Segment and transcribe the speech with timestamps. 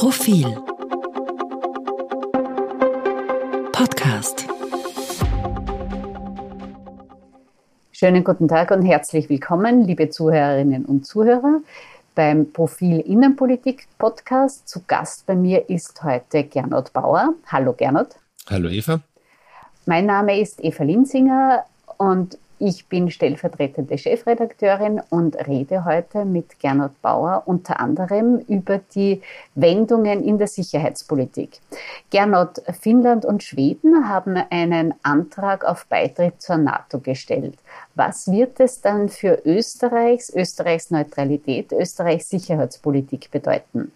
[0.00, 0.46] Profil
[3.70, 4.46] Podcast
[7.92, 11.60] Schönen guten Tag und herzlich willkommen, liebe Zuhörerinnen und Zuhörer,
[12.14, 14.66] beim Profil Innenpolitik Podcast.
[14.66, 17.34] Zu Gast bei mir ist heute Gernot Bauer.
[17.48, 18.16] Hallo Gernot.
[18.48, 19.00] Hallo Eva.
[19.84, 21.66] Mein Name ist Eva Linsinger
[21.98, 29.22] und ich bin stellvertretende Chefredakteurin und rede heute mit Gernot Bauer unter anderem über die
[29.54, 31.58] Wendungen in der Sicherheitspolitik.
[32.10, 37.58] Gernot, Finnland und Schweden haben einen Antrag auf Beitritt zur NATO gestellt.
[37.94, 43.90] Was wird es dann für Österreichs, Österreichs Neutralität, Österreichs Sicherheitspolitik bedeuten?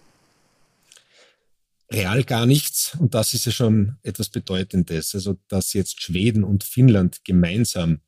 [1.92, 2.96] real gar nichts.
[2.98, 5.14] Und das ist ja schon etwas Bedeutendes.
[5.14, 8.00] Also, dass jetzt Schweden und Finnland gemeinsam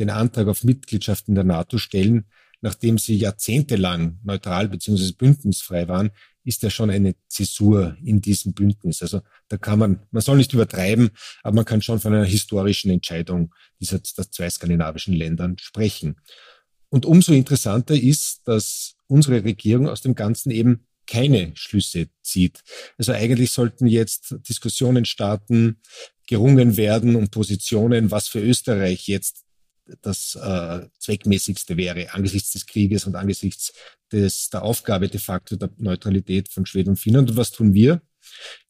[0.00, 2.24] den Antrag auf Mitgliedschaft in der NATO stellen,
[2.60, 5.12] nachdem sie jahrzehntelang neutral bzw.
[5.12, 6.10] bündnisfrei waren,
[6.44, 9.02] ist ja schon eine Zäsur in diesem Bündnis.
[9.02, 11.10] Also da kann man, man soll nicht übertreiben,
[11.42, 16.16] aber man kann schon von einer historischen Entscheidung dieser zwei skandinavischen Ländern sprechen.
[16.88, 22.62] Und umso interessanter ist, dass unsere Regierung aus dem Ganzen eben keine Schlüsse zieht.
[22.96, 25.80] Also eigentlich sollten jetzt Diskussionen starten,
[26.26, 29.44] gerungen werden um Positionen, was für Österreich jetzt
[30.02, 33.72] das äh, zweckmäßigste wäre angesichts des Krieges und angesichts
[34.12, 37.30] des, der Aufgabe de facto der Neutralität von Schweden und Finnland.
[37.30, 38.00] Und was tun wir?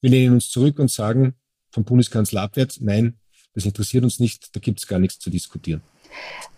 [0.01, 1.35] Wir lehnen uns zurück und sagen
[1.71, 3.19] vom Bundeskanzler abwärts, nein,
[3.55, 5.83] das interessiert uns nicht, da gibt es gar nichts zu diskutieren.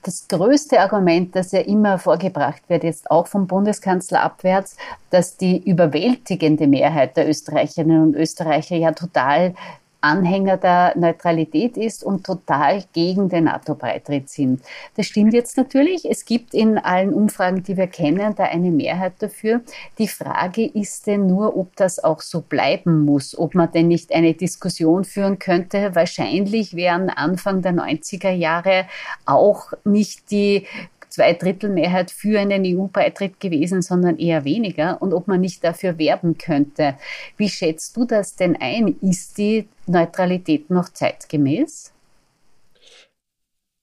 [0.02, 4.76] Das größte Argument, das ja immer vorgebracht wird, jetzt auch vom Bundeskanzler abwärts,
[5.10, 9.54] dass die überwältigende Mehrheit der Österreicherinnen und Österreicher ja total
[10.02, 14.60] Anhänger der Neutralität ist und total gegen den NATO-Beitritt sind.
[14.96, 16.04] Das stimmt jetzt natürlich.
[16.04, 19.62] Es gibt in allen Umfragen, die wir kennen, da eine Mehrheit dafür.
[19.98, 24.12] Die Frage ist denn nur, ob das auch so bleiben muss, ob man denn nicht
[24.12, 25.94] eine Diskussion führen könnte.
[25.94, 28.86] Wahrscheinlich wären Anfang der 90er Jahre
[29.24, 30.66] auch nicht die
[31.12, 36.96] Zweidrittelmehrheit für einen EU-Beitritt gewesen, sondern eher weniger und ob man nicht dafür werben könnte.
[37.36, 38.96] Wie schätzt du das denn ein?
[39.02, 41.92] Ist die Neutralität noch zeitgemäß?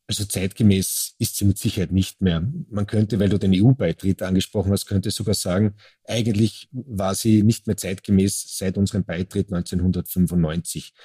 [0.10, 2.42] Also zeitgemäß ist sie mit Sicherheit nicht mehr.
[2.72, 7.68] Man könnte, weil du den EU-Beitritt angesprochen hast, könnte sogar sagen, eigentlich war sie nicht
[7.68, 10.96] mehr zeitgemäß seit unserem Beitritt 1995.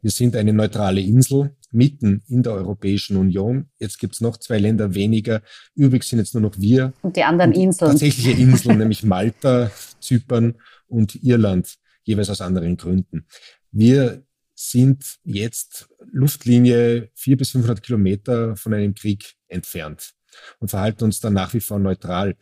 [0.00, 3.68] Wir sind eine neutrale Insel mitten in der Europäischen Union.
[3.78, 5.42] Jetzt gibt es noch zwei Länder weniger.
[5.74, 6.94] Übrig sind jetzt nur noch wir.
[7.02, 7.90] Und die anderen Inseln.
[7.90, 10.54] Tatsächliche Inseln, nämlich Malta, Zypern
[10.86, 13.26] und Irland, jeweils aus anderen Gründen.
[13.70, 14.24] Wir
[14.56, 20.14] sind jetzt Luftlinie vier bis 500 Kilometer von einem Krieg entfernt
[20.58, 22.36] und verhalten uns dann nach wie vor neutral.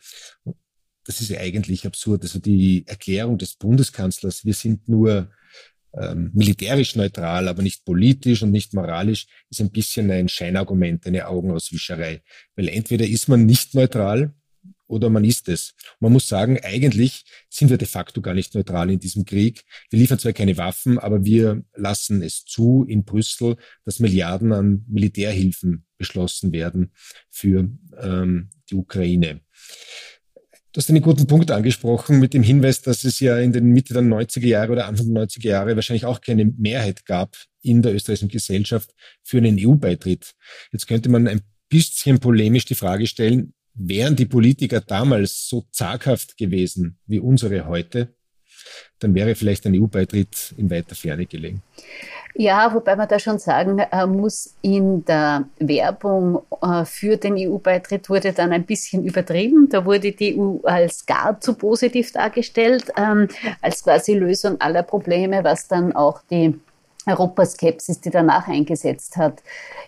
[1.03, 2.23] Das ist ja eigentlich absurd.
[2.23, 5.29] Also die Erklärung des Bundeskanzlers, wir sind nur
[5.93, 11.27] ähm, militärisch neutral, aber nicht politisch und nicht moralisch, ist ein bisschen ein Scheinargument, eine
[11.27, 12.23] Augenauswischerei.
[12.55, 14.33] Weil entweder ist man nicht neutral
[14.87, 15.73] oder man ist es.
[15.99, 19.63] Man muss sagen, eigentlich sind wir de facto gar nicht neutral in diesem Krieg.
[19.89, 24.85] Wir liefern zwar keine Waffen, aber wir lassen es zu in Brüssel, dass Milliarden an
[24.87, 26.91] Militärhilfen beschlossen werden
[27.29, 27.69] für
[27.99, 29.41] ähm, die Ukraine.
[30.75, 33.93] Du hast einen guten Punkt angesprochen mit dem Hinweis, dass es ja in den Mitte
[33.93, 37.95] der 90er Jahre oder Anfang der 90er Jahre wahrscheinlich auch keine Mehrheit gab in der
[37.95, 38.93] österreichischen Gesellschaft
[39.23, 40.33] für einen EU-Beitritt.
[40.73, 46.37] Jetzt könnte man ein bisschen polemisch die Frage stellen, Wären die Politiker damals so zaghaft
[46.37, 48.15] gewesen wie unsere heute,
[48.99, 51.61] dann wäre vielleicht ein EU-Beitritt in weiter Ferne gelegen.
[52.37, 58.09] Ja, wobei man da schon sagen äh, muss, in der Werbung äh, für den EU-Beitritt
[58.09, 59.69] wurde dann ein bisschen übertrieben.
[59.69, 63.29] Da wurde die EU als gar zu positiv dargestellt, ähm,
[63.61, 66.59] als quasi Lösung aller Probleme, was dann auch die
[67.05, 69.41] Europaskepsis, die danach eingesetzt hat,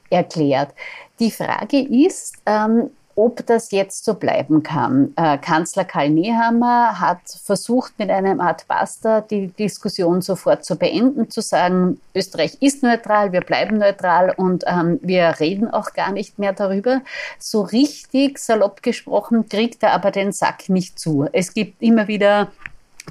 [0.09, 0.73] erklärt.
[1.19, 5.11] Die Frage ist, ähm, ob das jetzt so bleiben kann.
[5.15, 11.29] Äh, Kanzler Karl Nehammer hat versucht, mit einem Art Basta die Diskussion sofort zu beenden,
[11.29, 16.37] zu sagen, Österreich ist neutral, wir bleiben neutral und ähm, wir reden auch gar nicht
[16.37, 17.01] mehr darüber.
[17.39, 21.27] So richtig salopp gesprochen kriegt er aber den Sack nicht zu.
[21.33, 22.51] Es gibt immer wieder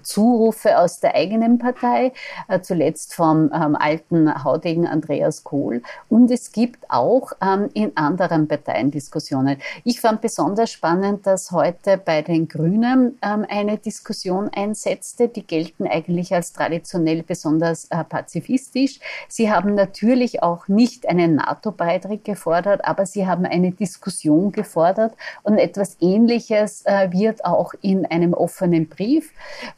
[0.02, 2.12] Zurufe aus der eigenen Partei,
[2.48, 5.82] äh, zuletzt vom ähm, alten Haudegen Andreas Kohl.
[6.08, 9.58] Und es gibt auch ähm, in anderen Parteien Diskussionen.
[9.84, 15.28] Ich fand besonders spannend, dass heute bei den Grünen ähm, eine Diskussion einsetzte.
[15.28, 19.00] Die gelten eigentlich als traditionell besonders äh, pazifistisch.
[19.28, 25.58] Sie haben natürlich auch nicht einen NATO-Beitritt gefordert, aber sie haben eine Diskussion gefordert und
[25.58, 29.32] etwas Ähnliches äh, wird auch in einem offenen Brief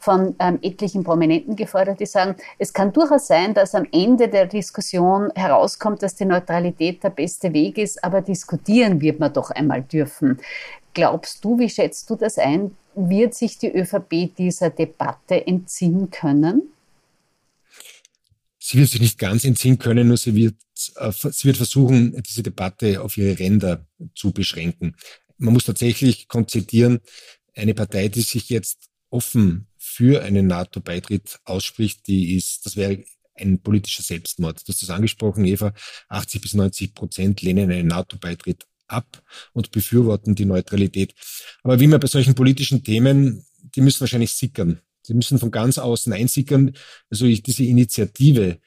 [0.09, 4.47] von ähm, etlichen Prominenten gefordert, die sagen, es kann durchaus sein, dass am Ende der
[4.47, 9.83] Diskussion herauskommt, dass die Neutralität der beste Weg ist, aber diskutieren wird man doch einmal
[9.83, 10.39] dürfen.
[10.95, 12.75] Glaubst du, wie schätzt du das ein?
[12.95, 16.63] Wird sich die ÖVP dieser Debatte entziehen können?
[18.59, 20.57] Sie wird sich nicht ganz entziehen können, nur sie wird,
[20.97, 23.85] äh, sie wird versuchen, diese Debatte auf ihre Ränder
[24.15, 24.97] zu beschränken.
[25.37, 27.01] Man muss tatsächlich konzedieren,
[27.55, 29.67] eine Partei, die sich jetzt offen
[29.99, 33.03] für einen NATO-Beitritt ausspricht, die ist, das wäre
[33.35, 34.61] ein politischer Selbstmord.
[34.61, 35.73] Du hast das angesprochen, Eva.
[36.09, 39.21] 80 bis 90 Prozent lehnen einen NATO-Beitritt ab
[39.55, 41.15] und befürworten die Neutralität.
[41.65, 44.81] Aber wie man bei solchen politischen Themen, die müssen wahrscheinlich sickern.
[45.03, 46.77] Sie müssen von ganz außen einsickern.
[47.11, 48.61] Also ich, diese Initiative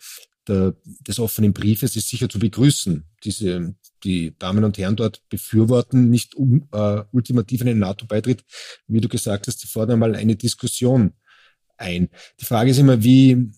[0.49, 0.75] der,
[1.07, 3.05] des offenen Briefes ist sicher zu begrüßen.
[3.23, 3.73] Diese,
[4.03, 8.43] die Damen und Herren dort befürworten nicht um, äh, ultimativ einen NATO-Beitritt.
[8.87, 11.13] Wie du gesagt hast, sie fordern mal eine Diskussion
[11.81, 12.09] ein.
[12.39, 13.49] Die Frage ist immer, wie äh,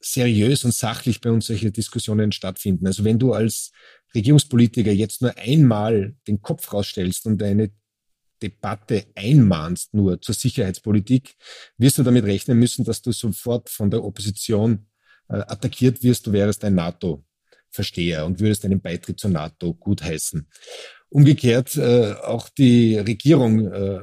[0.00, 2.86] seriös und sachlich bei uns solche Diskussionen stattfinden.
[2.86, 3.72] Also wenn du als
[4.14, 7.70] Regierungspolitiker jetzt nur einmal den Kopf rausstellst und eine
[8.42, 11.34] Debatte einmahnst nur zur Sicherheitspolitik,
[11.78, 14.86] wirst du damit rechnen müssen, dass du sofort von der Opposition
[15.28, 16.26] äh, attackiert wirst.
[16.26, 20.46] Du wärst ein NATO-Versteher und würdest einen Beitritt zur NATO gutheißen.
[21.08, 24.00] Umgekehrt, äh, auch die Regierung äh,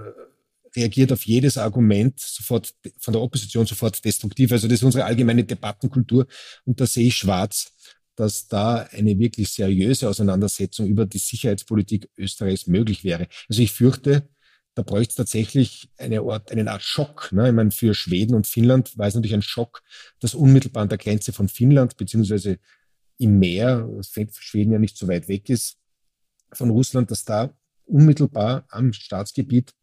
[0.75, 4.51] reagiert auf jedes Argument sofort von der Opposition sofort destruktiv.
[4.51, 6.27] Also das ist unsere allgemeine Debattenkultur
[6.65, 7.71] und da sehe ich schwarz
[8.15, 13.27] dass da eine wirklich seriöse Auseinandersetzung über die Sicherheitspolitik Österreichs möglich wäre.
[13.50, 14.29] Also ich fürchte,
[14.75, 17.31] da bräuchte es tatsächlich eine Art, eine Art Schock.
[17.31, 17.50] Ne?
[17.50, 19.81] Ich meine, für Schweden und Finnland war es natürlich ein Schock,
[20.19, 22.59] dass unmittelbar an der Grenze von Finnland beziehungsweise
[23.18, 23.89] im Meer,
[24.33, 25.77] Schweden ja nicht so weit weg ist
[26.53, 29.73] von Russland, dass da unmittelbar am Staatsgebiet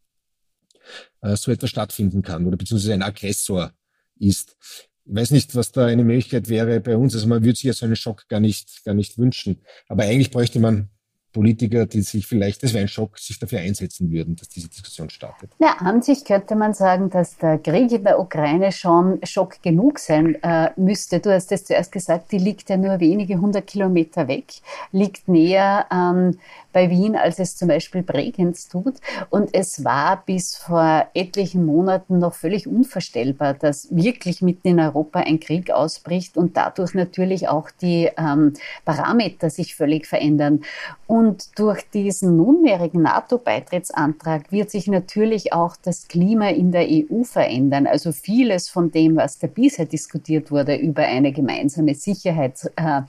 [1.21, 3.73] äh, so etwas stattfinden kann oder beziehungsweise ein Aggressor
[4.19, 4.57] ist.
[5.05, 7.15] Ich weiß nicht, was da eine Möglichkeit wäre bei uns.
[7.15, 9.63] Also man würde sich ja so einen Schock gar nicht, gar nicht wünschen.
[9.89, 10.91] Aber eigentlich bräuchte man
[11.39, 15.09] Politiker, die sich vielleicht, das wäre ein Schock, sich dafür einsetzen würden, dass diese Diskussion
[15.09, 15.53] startet.
[15.61, 20.01] Ja, an sich könnte man sagen, dass der Krieg in der Ukraine schon Schock genug
[20.01, 21.21] sein äh, müsste.
[21.21, 24.47] Du hast es zuerst gesagt, die liegt ja nur wenige hundert Kilometer weg,
[24.91, 26.39] liegt näher an
[26.73, 28.97] bei Wien, als es zum Beispiel Bregenz tut.
[29.31, 35.21] Und es war bis vor etlichen Monaten noch völlig unvorstellbar, dass wirklich mitten in Europa
[35.21, 38.55] ein Krieg ausbricht und dadurch natürlich auch die ähm,
[38.85, 40.63] Parameter sich völlig verändern.
[41.07, 47.87] Und durch diesen nunmehrigen NATO-Beitrittsantrag wird sich natürlich auch das Klima in der EU verändern.
[47.87, 53.03] Also vieles von dem, was da bisher diskutiert wurde über eine gemeinsame Sicherheits äh,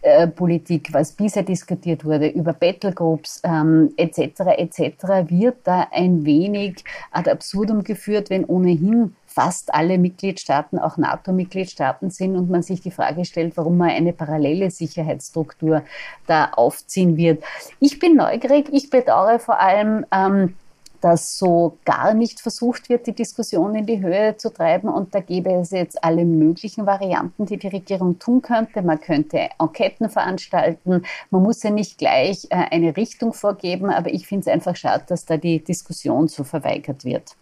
[0.00, 4.40] äh, Politik, was bisher diskutiert wurde, über Battlegroups ähm, etc.
[4.56, 4.80] etc.,
[5.28, 12.34] wird da ein wenig ad absurdum geführt, wenn ohnehin fast alle Mitgliedstaaten auch NATO-Mitgliedstaaten sind
[12.34, 15.84] und man sich die Frage stellt, warum man eine parallele Sicherheitsstruktur
[16.26, 17.44] da aufziehen wird.
[17.78, 20.56] Ich bin neugierig, ich bedauere vor allem, ähm,
[21.00, 24.88] dass so gar nicht versucht wird, die Diskussion in die Höhe zu treiben.
[24.88, 28.82] Und da gäbe es jetzt alle möglichen Varianten, die die Regierung tun könnte.
[28.82, 31.04] Man könnte Enqueten veranstalten.
[31.30, 35.04] Man muss ja nicht gleich äh, eine Richtung vorgeben, aber ich finde es einfach schade,
[35.06, 37.36] dass da die Diskussion so verweigert wird.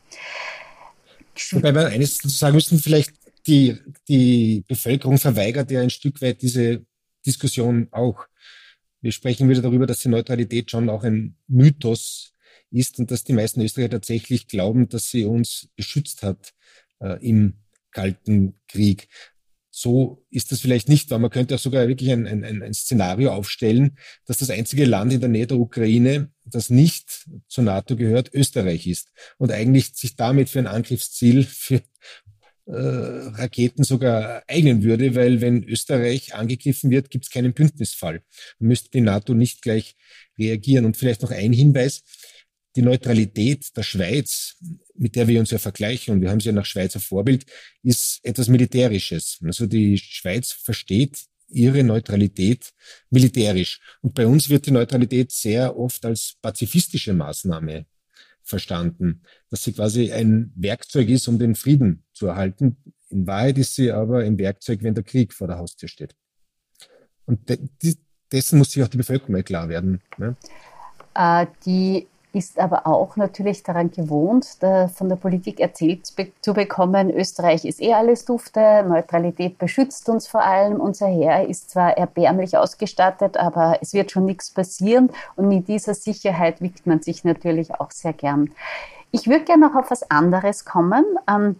[1.51, 3.15] Wobei wir eines dazu sagen müssen, vielleicht
[3.47, 3.79] die,
[4.09, 6.85] die Bevölkerung verweigert ja ein Stück weit diese
[7.25, 8.27] Diskussion auch.
[9.01, 12.33] Wir sprechen wieder darüber, dass die Neutralität schon auch ein Mythos
[12.71, 16.55] ist und dass die meisten Österreicher tatsächlich glauben, dass sie uns beschützt hat
[17.01, 17.55] äh, im
[17.91, 19.09] Kalten Krieg.
[19.79, 23.35] So ist das vielleicht nicht, weil man könnte auch sogar wirklich ein, ein, ein Szenario
[23.35, 28.33] aufstellen, dass das einzige Land in der Nähe der Ukraine, das nicht zur NATO gehört,
[28.33, 31.83] Österreich ist und eigentlich sich damit für ein Angriffsziel für
[32.65, 38.23] äh, Raketen sogar eignen würde, weil wenn Österreich angegriffen wird, gibt es keinen Bündnisfall.
[38.59, 39.95] Man müsste die NATO nicht gleich
[40.39, 40.87] reagieren.
[40.87, 42.03] Und vielleicht noch ein Hinweis
[42.77, 44.57] die Neutralität der Schweiz,
[44.99, 47.45] mit der wir uns ja vergleichen, und wir haben sie ja nach Schweizer Vorbild,
[47.83, 49.39] ist etwas Militärisches.
[49.45, 52.73] Also die Schweiz versteht ihre Neutralität
[53.11, 53.81] militärisch.
[54.01, 57.87] Und bei uns wird die Neutralität sehr oft als pazifistische Maßnahme
[58.43, 62.77] verstanden, dass sie quasi ein Werkzeug ist, um den Frieden zu erhalten.
[63.09, 66.15] In Wahrheit ist sie aber ein Werkzeug, wenn der Krieg vor der Haustür steht.
[67.25, 67.41] Und
[68.33, 70.01] dessen muss sich auch die Bevölkerung mal klar werden.
[70.17, 70.37] Ne?
[71.15, 76.07] Äh, die ist aber auch natürlich daran gewohnt, da von der Politik erzählt
[76.41, 81.71] zu bekommen, Österreich ist eh alles dufte, Neutralität beschützt uns vor allem, unser Heer ist
[81.71, 87.01] zwar erbärmlich ausgestattet, aber es wird schon nichts passieren und mit dieser Sicherheit wiegt man
[87.01, 88.51] sich natürlich auch sehr gern.
[89.13, 91.05] Ich würde gerne noch auf was anderes kommen.
[91.29, 91.57] Ähm,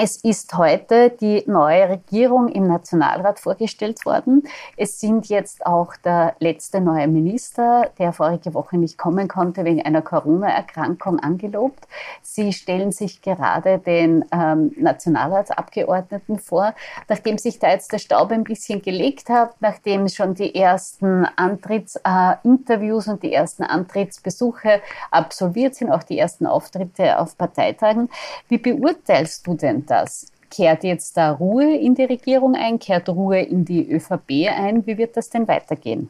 [0.00, 4.44] es ist heute die neue Regierung im Nationalrat vorgestellt worden.
[4.76, 9.82] Es sind jetzt auch der letzte neue Minister, der vorige Woche nicht kommen konnte, wegen
[9.82, 11.88] einer Corona-Erkrankung angelobt.
[12.22, 16.74] Sie stellen sich gerade den ähm, Nationalratsabgeordneten vor.
[17.08, 23.08] Nachdem sich da jetzt der Staub ein bisschen gelegt hat, nachdem schon die ersten Antrittsinterviews
[23.08, 28.08] äh, und die ersten Antrittsbesuche absolviert sind, auch die ersten Auftritte auf Parteitagen,
[28.48, 30.26] wie beurteilst du denn das?
[30.50, 32.78] Kehrt jetzt da Ruhe in die Regierung ein?
[32.78, 34.86] Kehrt Ruhe in die ÖVP ein?
[34.86, 36.08] Wie wird das denn weitergehen?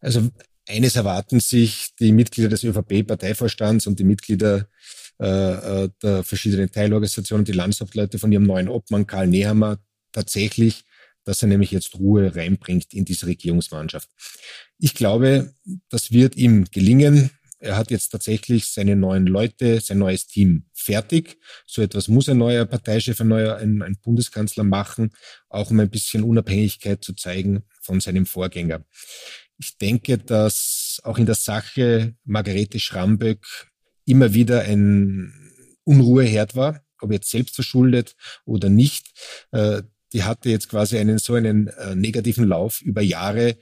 [0.00, 0.28] Also
[0.68, 4.66] eines erwarten sich die Mitglieder des ÖVP-Parteivorstands und die Mitglieder
[5.20, 9.78] äh, äh, der verschiedenen Teilorganisationen, die Landeshauptleute von ihrem neuen Obmann Karl Nehammer
[10.10, 10.84] tatsächlich,
[11.24, 14.08] dass er nämlich jetzt Ruhe reinbringt in diese Regierungsmannschaft.
[14.78, 15.54] Ich glaube,
[15.88, 17.30] das wird ihm gelingen.
[17.62, 21.38] Er hat jetzt tatsächlich seine neuen Leute, sein neues Team fertig.
[21.64, 25.12] So etwas muss ein neuer Parteichef, ein neuer ein, ein Bundeskanzler machen,
[25.48, 28.84] auch um ein bisschen Unabhängigkeit zu zeigen von seinem Vorgänger.
[29.58, 33.46] Ich denke, dass auch in der Sache Margarete Schramböck
[34.06, 35.32] immer wieder ein
[35.84, 39.06] Unruheherd war, ob jetzt selbst verschuldet oder nicht.
[39.52, 43.56] Äh, die hatte jetzt quasi einen so einen äh, negativen Lauf über Jahre,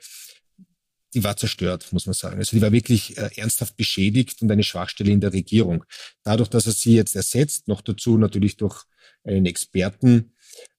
[1.15, 2.39] die war zerstört, muss man sagen.
[2.39, 5.85] Also die war wirklich äh, ernsthaft beschädigt und eine Schwachstelle in der Regierung.
[6.23, 8.85] Dadurch, dass er sie jetzt ersetzt, noch dazu natürlich durch
[9.25, 10.33] einen Experten,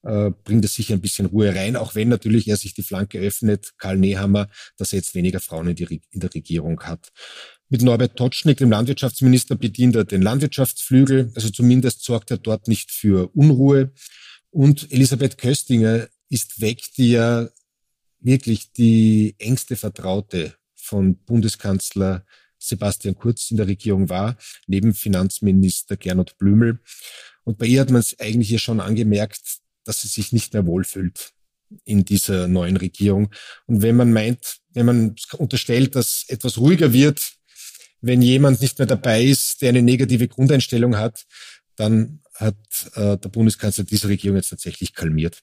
[0.04, 3.20] äh, bringt es sicher ein bisschen Ruhe rein, auch wenn natürlich er sich die Flanke
[3.20, 7.12] öffnet, Karl Nehammer, dass er jetzt weniger Frauen in, die, in der Regierung hat.
[7.70, 12.92] Mit Norbert Totschnig, dem Landwirtschaftsminister, bedient er den Landwirtschaftsflügel, also zumindest sorgt er dort nicht
[12.92, 13.94] für Unruhe.
[14.50, 17.48] Und Elisabeth Köstinger ist weg, die ja
[18.22, 22.26] wirklich die engste Vertraute von Bundeskanzler
[22.58, 24.38] Sebastian Kurz in der Regierung war,
[24.68, 26.80] neben Finanzminister Gernot Blümel.
[27.44, 30.66] Und bei ihr hat man es eigentlich hier schon angemerkt, dass sie sich nicht mehr
[30.66, 31.34] wohlfühlt
[31.86, 33.34] in dieser neuen Regierung.
[33.66, 37.34] Und wenn man meint, wenn man unterstellt, dass etwas ruhiger wird,
[38.02, 41.26] wenn jemand nicht mehr dabei ist, der eine negative Grundeinstellung hat,
[41.76, 42.56] dann hat
[42.96, 45.42] äh, der Bundeskanzler diese Regierung jetzt tatsächlich kalmiert.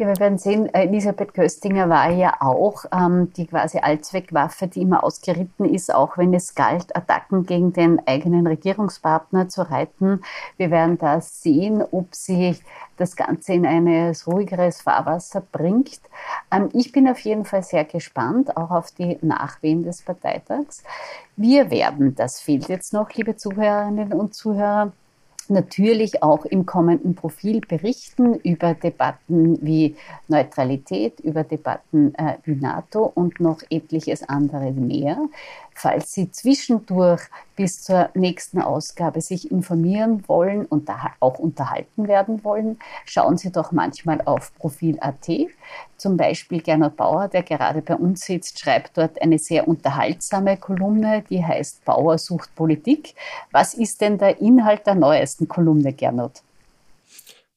[0.00, 5.02] Ja, wir werden sehen, Elisabeth Köstinger war ja auch ähm, die quasi Allzweckwaffe, die immer
[5.02, 10.22] ausgeritten ist, auch wenn es galt, Attacken gegen den eigenen Regierungspartner zu reiten.
[10.56, 12.56] Wir werden da sehen, ob sie
[12.96, 13.88] das Ganze in ein
[14.24, 16.00] ruhigeres Fahrwasser bringt.
[16.52, 20.84] Ähm, ich bin auf jeden Fall sehr gespannt, auch auf die Nachwehen des Parteitags.
[21.34, 24.92] Wir werden, das fehlt jetzt noch, liebe Zuhörerinnen und Zuhörer,
[25.50, 29.96] natürlich auch im kommenden Profil berichten über Debatten wie
[30.28, 35.18] Neutralität, über Debatten äh, wie NATO und noch etliches andere mehr.
[35.80, 37.20] Falls Sie zwischendurch
[37.54, 43.70] bis zur nächsten Ausgabe sich informieren wollen und auch unterhalten werden wollen, schauen Sie doch
[43.70, 45.28] manchmal auf Profil.at.
[45.96, 51.22] Zum Beispiel Gernot Bauer, der gerade bei uns sitzt, schreibt dort eine sehr unterhaltsame Kolumne,
[51.30, 53.14] die heißt Bauer sucht Politik.
[53.52, 56.42] Was ist denn der Inhalt der neuesten Kolumne, Gernot?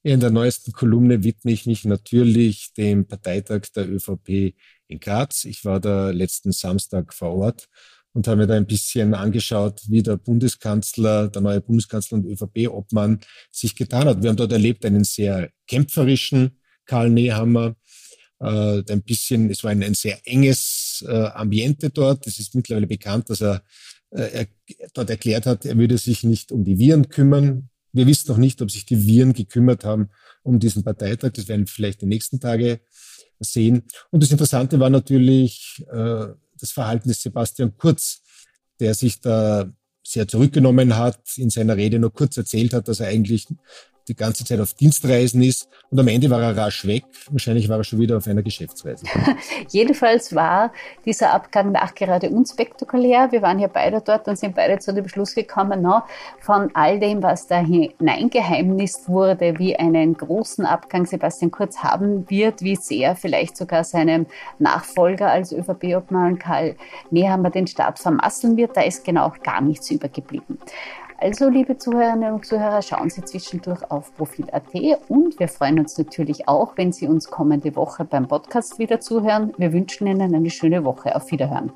[0.04, 4.54] In der neuesten Kolumne widme ich mich natürlich dem Parteitag der ÖVP
[4.88, 5.44] in Graz.
[5.46, 7.68] Ich war da letzten Samstag vor Ort
[8.14, 13.22] und haben mir da ein bisschen angeschaut, wie der Bundeskanzler, der neue Bundeskanzler und ÖVP-Obmann
[13.52, 14.22] sich getan hat.
[14.22, 17.76] Wir haben dort erlebt einen sehr kämpferischen Karl Nehammer,
[18.40, 22.28] äh, ein bisschen, es war ein, ein sehr enges äh, Ambiente dort.
[22.28, 23.64] Es ist mittlerweile bekannt, dass er,
[24.10, 24.48] äh, er
[24.94, 27.70] dort erklärt hat, er würde sich nicht um die Viren kümmern.
[27.94, 30.10] Wir wissen noch nicht, ob sich die Viren gekümmert haben
[30.44, 31.34] um diesen Parteitag.
[31.34, 32.82] Das werden wir vielleicht die nächsten Tage
[33.40, 33.84] sehen.
[34.10, 36.28] Und das Interessante war natürlich, äh,
[36.62, 38.22] das Verhalten des Sebastian Kurz,
[38.80, 39.72] der sich da
[40.04, 43.48] sehr zurückgenommen hat, in seiner Rede nur kurz erzählt hat, dass er eigentlich
[44.08, 47.04] die ganze Zeit auf Dienstreisen ist und am Ende war er rasch weg.
[47.30, 49.06] Wahrscheinlich war er schon wieder auf einer Geschäftsreise.
[49.70, 50.72] Jedenfalls war
[51.06, 53.32] dieser Abgang nachgerade unspektakulär.
[53.32, 56.02] Wir waren ja beide dort und sind beide zu dem Schluss gekommen, no,
[56.40, 62.62] von all dem, was da hineingeheimnist wurde, wie einen großen Abgang Sebastian Kurz haben wird,
[62.62, 64.26] wie sehr vielleicht sogar seinem
[64.60, 66.76] Nachfolger als ÖVP-Obmann Karl
[67.10, 70.58] Nehammer den Staat vermasseln wird, da ist genau gar nichts übergeblieben.
[71.24, 74.74] Also, liebe Zuhörerinnen und Zuhörer, schauen Sie zwischendurch auf Profil.at
[75.08, 79.54] und wir freuen uns natürlich auch, wenn Sie uns kommende Woche beim Podcast wieder zuhören.
[79.56, 81.16] Wir wünschen Ihnen eine schöne Woche.
[81.16, 81.72] Auf Wiederhören.